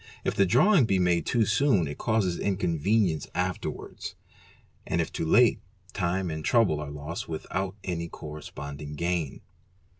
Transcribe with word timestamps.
If 0.23 0.33
the 0.33 0.47
drawing 0.47 0.85
be 0.85 0.97
made 0.97 1.27
too 1.27 1.45
soon 1.45 1.87
it 1.87 1.99
causes 1.99 2.39
inconvenience 2.39 3.27
afterwards, 3.35 4.15
and 4.87 4.99
if 4.99 5.11
too 5.11 5.27
late, 5.27 5.59
time 5.93 6.31
and 6.31 6.43
trouble 6.43 6.79
are 6.79 6.89
lost 6.89 7.29
without 7.29 7.75
any 7.83 8.09
corres 8.09 8.51
ponding 8.51 8.95
gain. 8.95 9.41